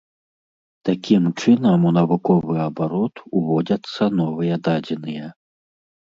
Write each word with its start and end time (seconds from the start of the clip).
Такім 0.87 1.23
чынам 1.41 1.83
у 1.89 1.91
навуковы 1.97 2.55
абарот 2.69 3.15
уводзяцца 3.41 4.03
новыя 4.21 4.55
дадзеныя. 4.69 5.29